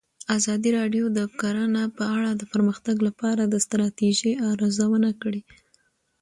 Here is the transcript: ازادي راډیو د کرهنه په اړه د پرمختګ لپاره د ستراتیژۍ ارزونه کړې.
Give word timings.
ازادي 0.37 0.69
راډیو 0.79 1.03
د 1.17 1.19
کرهنه 1.39 1.83
په 1.97 2.03
اړه 2.15 2.29
د 2.35 2.43
پرمختګ 2.53 2.95
لپاره 3.07 3.43
د 3.47 3.55
ستراتیژۍ 3.65 4.33
ارزونه 4.51 5.09
کړې. 5.21 5.41